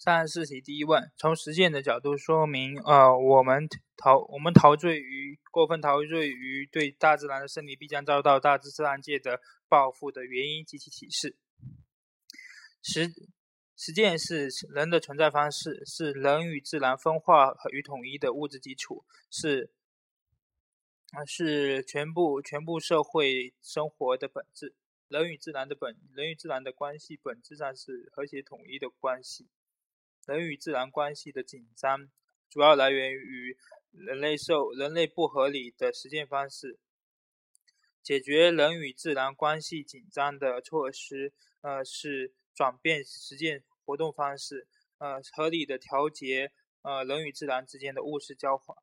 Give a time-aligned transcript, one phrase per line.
[0.00, 11.36] 三十四题第一问：从实践的角度说明，呃，我们陶我们陶醉于过分陶醉于对大自然的胜利必将遭到大自然界的报复的原因及其启示。
[12.80, 13.12] 实
[13.76, 19.72] 实践是人的存在方式，是人与自然分化与统一的物质基础，是
[21.10, 24.76] 啊是全部全部社会生活的本质。
[25.08, 29.48] 人与自然的本人与自然的关系本质上是和谐统一的关系。
[30.28, 32.06] 人与自然关系的紧张，
[32.50, 33.56] 主要来源于
[33.92, 36.78] 人类受人类不合理的实践方式。
[38.02, 44.68] 解决人与自然关系紧张的措施，呃，是转变实践活动方式，
[44.98, 46.52] 呃，合理的调节
[46.82, 48.76] 呃人与自然之间的物质交换。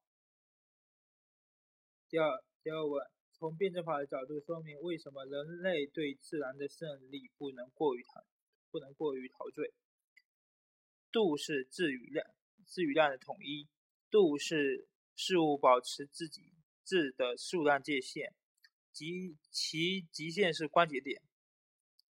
[2.10, 8.26] 第二，第二问，从辩证法的角度说明为什么人类对自然的胜利不能过于陶
[8.72, 9.72] 不能过于陶醉。
[11.16, 12.28] 度是质与量，
[12.68, 13.70] 质与量的统一。
[14.12, 14.86] 度是
[15.16, 16.52] 事物保持自己
[16.84, 18.34] 质的数量界限，
[18.92, 21.22] 即其极限是关节点。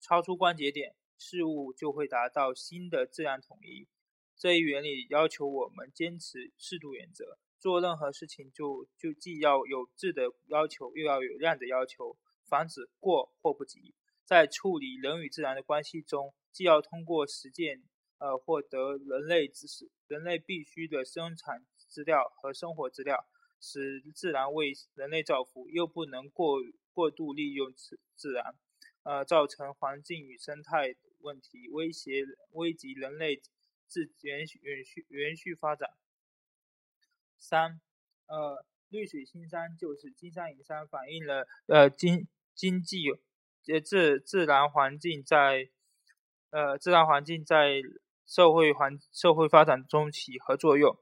[0.01, 3.87] 超出关节点，事物就会达到新的质量统一。
[4.35, 13.95] 这一原理要求我们坚持适度原则，做任何事情就就既要有质的要求，又要有量的要求，防止过或不及。
[14.25, 17.83] 在处理人与自然的关系中，既要通过实践。
[18.19, 23.27] 呃，获得人类知识，人类必须的生产资料和生活资料，
[23.61, 26.59] 使自然为人类造福，又不能过
[26.95, 28.55] 过度利用自自然，
[29.03, 33.43] 呃，造成环境与生态问题，威胁危及人类
[33.87, 35.91] 自延续延续延续发展。
[37.37, 37.83] 三，
[38.29, 43.11] 呃，绿水青山就是金山银山，反映了呃经经济
[43.67, 45.69] 呃自自然环境在
[46.49, 47.83] 呃自然环境在。
[48.27, 50.97] 社会环社会发展中起和作用，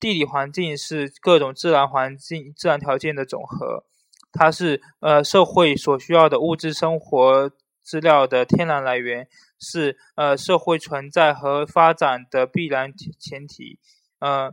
[0.00, 3.84] 地理环境是各种自然环境自然条件的总和，
[4.32, 7.50] 它是呃社会所需要的物质生活
[7.82, 9.28] 资料的天然来源，
[9.58, 13.78] 是呃社会存在和发展的必然前提。
[14.18, 14.52] 呃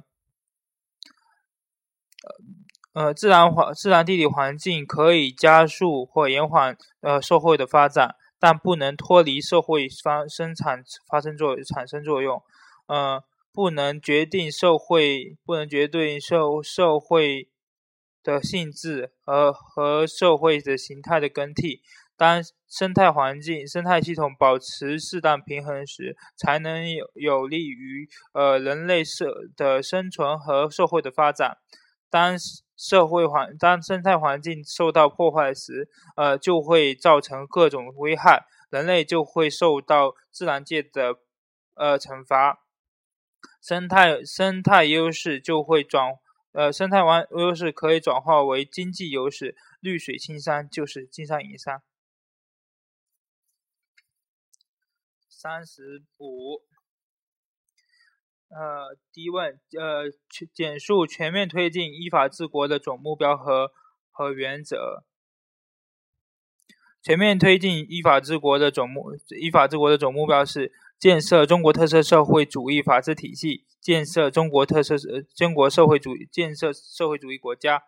[2.93, 8.15] 呃自然环自然地理环境可以加速或延缓呃社会的发展。
[8.45, 12.43] 但不能脱离社会发生产发生作产生作用，
[12.85, 17.49] 呃，不能决定社会，不能决定社社会
[18.21, 21.81] 的性质和和社会的形态的更替。
[22.15, 31.57] 当生态环境、生态系统保持适当平衡时，才能有有利于呃人类社的生存和社会的发展。
[32.11, 32.37] 当
[32.77, 41.15] 社会环当生态环境受到破坏时，呃，就会造成各种危害，人类就会受到自然界的
[41.75, 42.63] 呃惩罚，
[43.61, 46.13] 生态生态优势就会转
[46.51, 51.81] 呃生态完优势可以转化为经济优势，绿水青山就是金山银山。
[55.29, 56.61] 三十五。
[58.49, 60.05] 呃，第一问，呃，
[60.53, 63.71] 简述全面推进依法治国的总目标和
[64.11, 65.03] 和原则。
[67.01, 77.83] 全面推进依法治国的总目，依法治国的总目标是建设中国特色社会主义法治体系，建设中国特色呃中国社会主义，建设社会主义国家。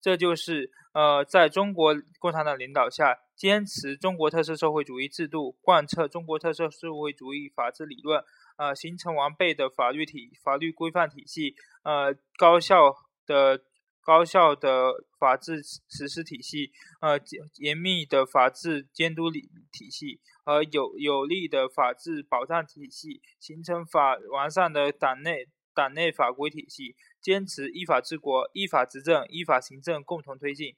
[0.00, 8.22] 这就是呃，在中国共产党领导下，坚持中国特色社会主义制度，贯彻中国特色社会主义法治理论。
[8.58, 11.54] 呃，形成完备的法律体、法律规范体系，
[11.84, 12.92] 呃，高效
[13.24, 13.62] 的、
[14.02, 17.16] 高效的法治实施体系，呃，
[17.58, 30.74] 严密的法治监督理体系和有有力的法治保障体系，形成法完善的党内党内法规体系，坚持依法治国、依法执政、依法行政共同推进，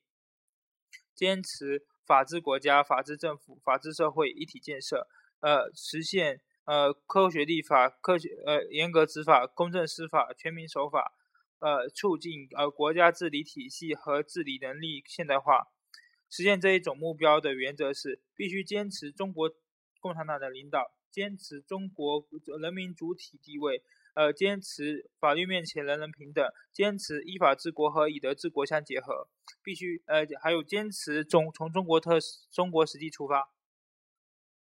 [1.15, 5.09] 坚持法治国家、法治政府、法治社会一体建设，
[5.41, 6.43] 呃，实现。
[6.71, 11.13] 呃，科学立法，科学呃，严格执法，公正司法，全民守法，
[11.59, 15.67] 呃，促进呃国家治理体系和治理能力现代化。
[16.31, 19.51] 实现这一种目标的原则是：必须坚持中国
[19.99, 22.25] 共产党的领导，坚持中国
[22.61, 23.83] 人民主体地位，
[24.15, 29.27] 呃，坚持法律面前人人平等，坚持依法治国和以德治国相结合。
[29.65, 32.21] 必须呃，还有坚持中从中国特
[32.53, 33.51] 中国实际出发。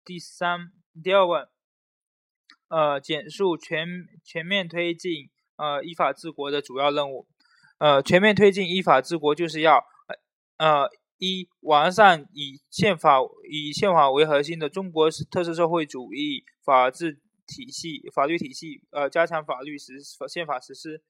[0.04, 1.48] 第三，第二问。
[2.69, 3.87] 呃，简述全
[4.25, 7.26] 全面推进呃依法治国的主要任务。
[7.78, 9.84] 呃，全面推进依法治国就是要
[10.56, 10.88] 呃
[11.19, 13.19] 一完善以宪法
[13.50, 19.94] 以宪法为核心的中国特色社会主义法治体系法律体系，呃，加强法律实
[20.28, 21.02] 宪法实施。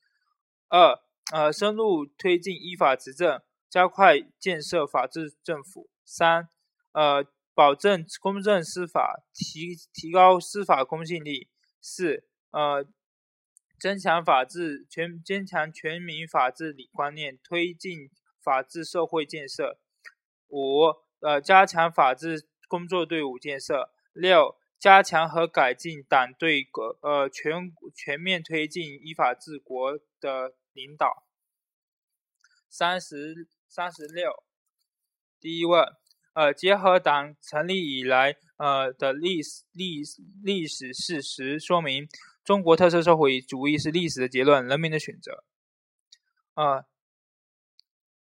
[0.69, 0.99] 二，
[1.33, 3.41] 呃，深入推进依法执政，
[3.71, 5.89] 加快建设法治政府。
[6.05, 6.49] 三，
[6.93, 7.25] 呃，
[7.55, 11.49] 保证公正司法，提提高司法公信力。
[11.81, 12.87] 四，呃，
[13.79, 18.11] 增强法治全，坚强全民法治理观念，推进
[18.43, 19.79] 法治社会建设。
[20.49, 23.91] 五，呃，加强法治工作队伍建设。
[24.13, 31.25] 六，加强和改进党对国呃全全面推进依法治国的领导。
[32.71, 34.43] 三十三十六，
[35.41, 35.85] 第一问，
[36.35, 40.03] 呃，结合党成立以来呃的历史历
[40.43, 42.07] 历史事实，说明
[42.45, 45.45] 中国特色社会主义是历史的结论，人民的选择。
[46.55, 46.85] 呃。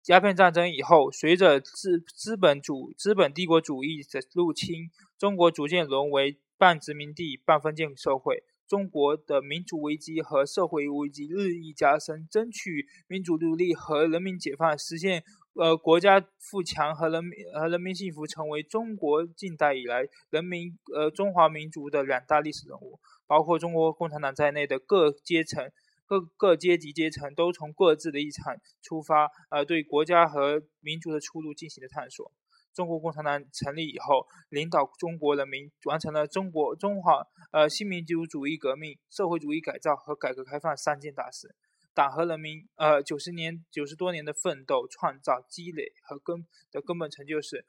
[0.08, 8.44] 鸦片战争以后，随着资资本主资本帝国主义的入侵，中国逐渐沦为半殖民地半封建社会。
[8.68, 22.98] 中国的民主危机和社会危机日益加深，争取民主独立和人民解放，实现呃国家富强和人民和人民幸福，成为中国近代以来人民呃中华民族的两大历史人物。
[23.26, 25.70] 包括中国共产党在内的各阶层。
[26.06, 32.30] 各个阶级阶层都从各自的立场出发，呃，对国家和民族的出路进行了探索。
[32.74, 41.54] 中国共产党成立以后，领导中国人民完成了中国中华呃新民主主义革命、社会主义改造和改革开放三件大事。
[41.94, 47.64] 党和人民呃九十年九十多年的奋斗、创造、积累和根的根本成就是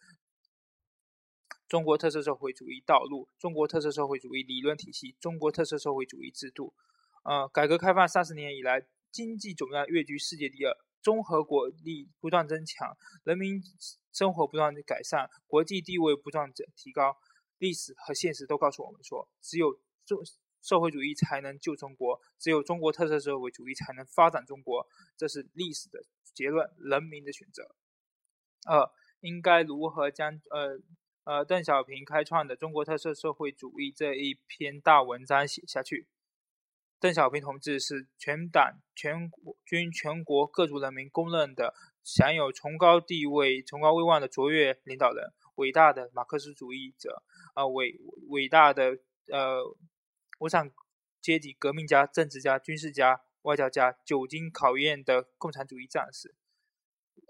[1.68, 6.74] 中国特色社会主义道路、中国特色社会主义理论体系、中国特色社会主义制度。
[7.24, 13.60] 呃，改革开放三十年以来，经济总量跃居世界第二，综合国力不断增强，人民
[14.14, 17.16] 生活不断的改善，国际地位不断的提高。
[17.58, 19.74] 历史和现实都告诉我们说，只有
[20.06, 20.20] 中
[20.62, 24.88] 社会主义才能救中国，只有中国特色社会主义才能发展中国，
[25.18, 27.76] 这是历史的结论，人民的选择。
[28.70, 28.88] 二，
[29.22, 30.80] 应该如何将呃
[31.24, 36.08] 呃邓小平开创的中国特色社会主义这一篇大文章写下去？
[37.00, 47.24] 邓小平同志是全党全国军全国各族人民公认的享有崇高地位、崇高威望的卓越领导人，伟大的马克思主义者，
[47.56, 48.00] 啊，伟
[48.30, 49.00] 伟大的
[49.32, 49.64] 呃
[50.38, 50.70] 我想
[51.26, 56.36] 阶级革命家、政治家、军事家、外交家，久经考验的共产主义战士，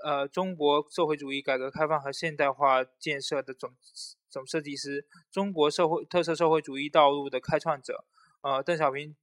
[0.04, 3.74] 呃，中国社会主义改革开放和现代化建设的总
[4.30, 8.04] 总设计师，中国社会特色社会主义道路的开创者，
[8.42, 9.16] 呃，邓小平。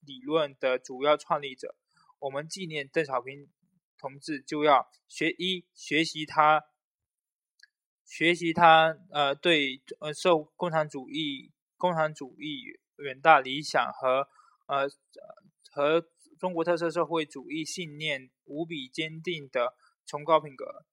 [0.00, 1.74] 理论的主要创立者，
[2.20, 3.48] 我们纪念邓小平
[3.98, 6.66] 同志，就要学一学习他，
[8.06, 14.28] 学习他呃对呃受共产主义共产主义远大理想和
[14.66, 14.88] 呃
[15.70, 16.08] 和
[16.38, 19.74] 中国特色社会主义信念无比坚定的
[20.06, 20.84] 崇高品格。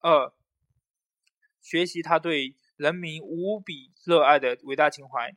[0.00, 0.32] 二，
[1.60, 5.36] 学习他对人民无比热爱的伟大情怀。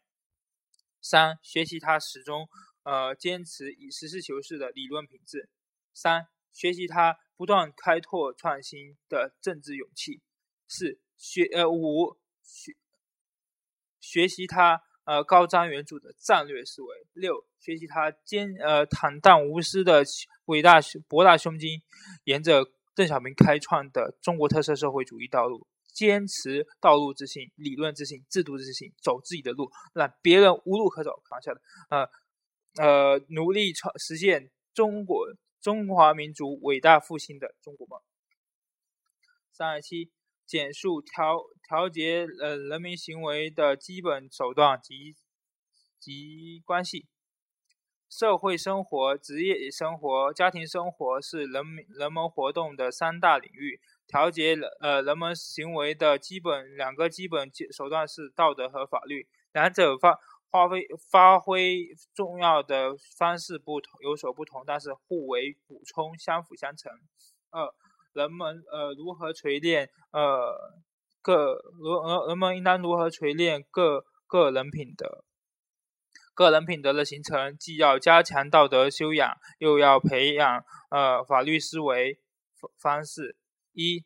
[1.01, 2.47] 三、学习他始终
[2.83, 5.49] 呃坚持以实事求是的理论品质。
[5.93, 10.21] 三、学习他不断开拓创新的政治勇气。
[10.67, 12.75] 四、学呃五学
[13.99, 17.07] 学习他呃高瞻远瞩的战略思维。
[17.13, 20.03] 六、学习他坚呃坦荡无私的
[20.45, 21.81] 伟大博大胸襟，
[22.23, 25.67] 沿着邓小平开创的中国特色社会主义道路。
[25.93, 31.21] 坚持道路自信、理论自信、制度自信，走自己的路，让别人无路可走。
[31.29, 32.09] 开玩笑的，呃
[32.83, 35.27] 呃，努力创实现中国
[35.61, 37.99] 中华民族伟大复兴的中国梦。
[39.51, 40.11] 三十七，
[40.45, 45.15] 简述调调节呃人民行为的基本手段及
[45.99, 47.07] 及关系。
[48.09, 53.79] 社会生活、职业生活、家庭生活是人民人们活动的三大领域。
[54.05, 60.19] 调节人呃人们行为的基本两个基本手段是道德和法律，两者发
[60.51, 66.91] 发挥发挥重要的方式不同，有所不同，但是互为补充，相辅相成。
[67.49, 67.73] 二，
[68.13, 70.53] 人们呃如何锤炼呃
[71.21, 75.23] 个人人们应当如何锤炼个个人品德？
[76.35, 82.19] 个人品德的形成，既要加强道德修养，又要培养呃法律思维
[82.79, 83.37] 方式。
[83.71, 84.03] 一，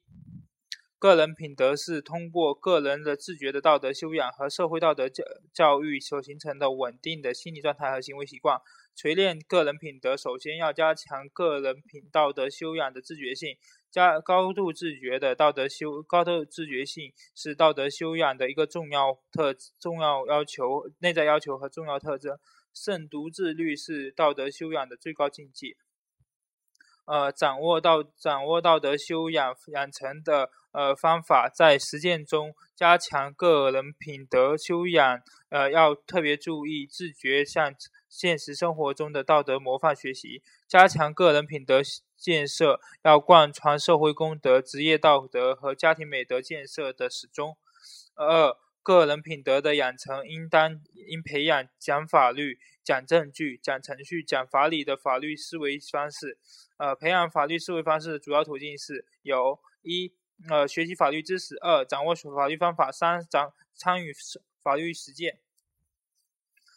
[0.99, 5.23] 个人品德是通过个人的自觉的道德修养和社会道德教
[5.53, 8.59] 教育所形成的稳定的心理状态和行为习惯。
[8.93, 13.55] 锤炼个人品德，首先要加强个人品道德修养的自觉性，
[13.91, 22.37] 加高度自觉的道德修高度自觉性是道德修养的一个重要特重要要求内在要求和重要特征。
[22.73, 25.75] 慎独自律是道德修养的最高境界。
[27.05, 35.19] 呃，掌握道掌握道德修养养成的呃方法，在实践中加强个人品德修养。
[35.49, 37.73] 呃，要特别注意自觉向
[38.09, 41.81] 现实生活中的道德模范学习，加强个人品德
[42.17, 47.55] 建设，要贯穿社会公德、职业道德和家庭美德建设的始终。
[48.15, 56.37] 二，个人品德的养成应当应培养讲法律、讲证据、讲程序、讲法理的法律思维方式。
[56.77, 60.13] 呃，培养法律思维方式的主要途径是有：一，
[60.49, 64.11] 呃，学习法律知识；二，掌握法律方法；三，掌参与
[64.61, 65.39] 法律实践。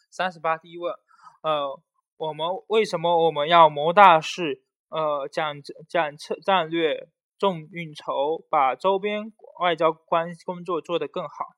[0.09, 0.93] 三十八，第一问，
[1.41, 1.81] 呃，
[2.17, 4.61] 我们为什么我们要谋大事？
[4.91, 5.55] 呃，讲
[5.89, 7.07] 讲策战略，
[7.39, 11.55] 重运筹，把周边外交关工作做得更好。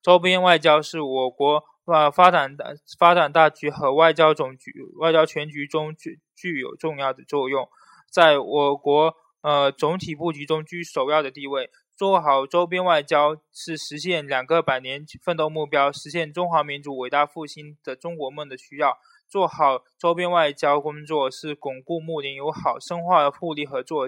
[0.00, 1.64] 周边外交是我国。
[1.84, 7.68] 呃，发展的发展大局和外交总局、外交全局中具具有重要的作用，
[8.08, 11.70] 在我国呃总体布局中居首要的地位。
[11.96, 18.96] 做好周边外交是实现两个百年奋斗目标、实现中华民族伟大复兴的中国梦的需要。
[19.32, 24.06] 做好周边外交工作是巩固睦邻友好、深化互利合作、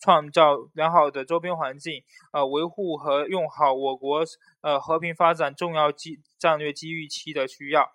[0.00, 2.02] 创造良好的周边环境、
[2.32, 4.24] 呃维护和用好我国
[4.62, 7.92] 呃和平发展重要机战略机遇期的需要。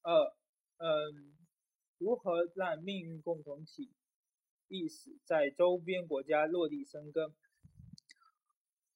[0.00, 0.32] 二，
[0.78, 1.34] 嗯，
[1.98, 3.92] 如何让命运共同体
[4.68, 7.34] 意识在周边国家落地生根？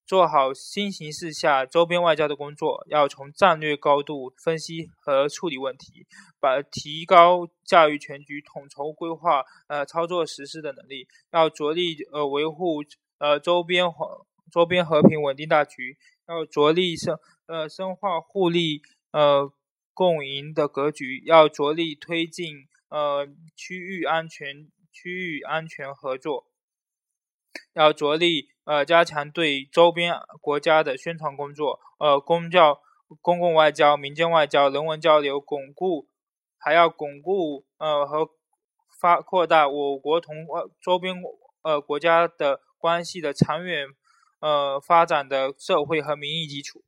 [0.09, 6.07] 做好新形势下周边外交的工作，要从战略高度分析和处理问题，
[6.41, 11.07] 把提高驾驭全局、统筹规划、呃操作实施的能力。
[11.31, 12.83] 要着力呃维护
[13.19, 17.15] 呃周边和周边和平稳定大局，要着力深
[17.47, 18.81] 呃深化互利
[19.13, 19.53] 呃
[19.93, 26.47] 共赢的格局，要着力推进呃区域安全区域安全合作。
[27.75, 32.81] 要着力呃加强对周边国家的宣传工作，呃公教、
[33.21, 36.09] 公共外交、民间外交、人文交流，巩固
[36.59, 38.31] 还要巩固呃和
[39.01, 40.35] 发扩大我国同
[40.81, 41.15] 周边
[41.63, 43.87] 呃国家的关系的长远
[44.41, 46.83] 呃发展的社会和民意基础。